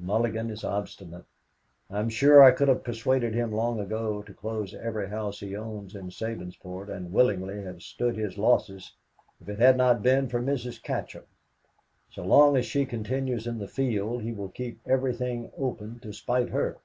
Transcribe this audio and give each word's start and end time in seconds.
Mulligan 0.00 0.50
is 0.50 0.64
obstinate. 0.64 1.22
I 1.90 2.00
am 2.00 2.08
sure 2.08 2.42
I 2.42 2.50
could 2.50 2.66
have 2.66 2.82
persuaded 2.82 3.34
him 3.34 3.52
long 3.52 3.78
ago 3.78 4.20
to 4.20 4.34
close 4.34 4.74
every 4.74 5.08
house 5.08 5.38
he 5.38 5.54
owns 5.54 5.94
in 5.94 6.08
Sabinsport 6.10 6.88
and 6.88 7.12
willingly 7.12 7.62
have 7.62 7.80
stood 7.84 8.16
his 8.16 8.36
losses 8.36 8.96
if 9.40 9.48
it 9.48 9.60
had 9.60 9.76
not 9.76 10.02
been 10.02 10.28
for 10.28 10.42
Mrs. 10.42 10.82
Katcham. 10.82 11.22
So 12.10 12.24
long 12.24 12.56
as 12.56 12.66
she 12.66 12.84
continues 12.84 13.46
in 13.46 13.58
the 13.58 13.68
field, 13.68 14.22
he 14.22 14.32
will 14.32 14.48
keep 14.48 14.80
everything 14.86 15.52
open 15.56 16.00
to 16.00 16.12
spite 16.12 16.48
her." 16.48 16.78